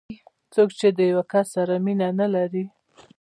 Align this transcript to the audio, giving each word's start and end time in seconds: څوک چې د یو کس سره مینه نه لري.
څوک 0.53 0.69
چې 0.79 0.87
د 0.97 0.99
یو 1.11 1.21
کس 1.31 1.47
سره 1.55 1.73
مینه 1.85 2.09
نه 2.19 2.27
لري. 2.35 2.63